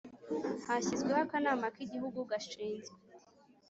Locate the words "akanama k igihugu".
1.25-2.19